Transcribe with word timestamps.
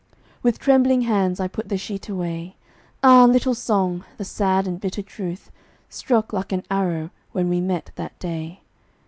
With 0.41 0.57
trembling 0.57 1.01
hands 1.01 1.39
I 1.39 1.47
put 1.47 1.69
the 1.69 1.77
sheet 1.77 2.09
away; 2.09 2.55
Ah, 3.03 3.25
little 3.25 3.53
song! 3.53 4.03
the 4.17 4.25
sad 4.25 4.65
and 4.67 4.81
bitter 4.81 5.03
truth 5.03 5.51
Struck 5.89 6.33
like 6.33 6.51
an 6.51 6.63
arrow 6.71 7.11
when 7.33 7.49
we 7.49 7.61
met 7.61 7.91
that 7.97 8.17
day! 8.17 8.61